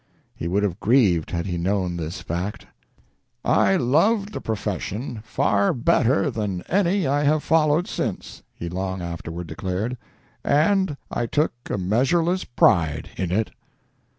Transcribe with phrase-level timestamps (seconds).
[0.35, 2.65] He would have grieved had he known this fact.
[3.45, 9.45] "I loved the profession far better than any I have followed since," he long afterward
[9.45, 9.99] declared,
[10.43, 13.51] "and I took a measureless pride in it."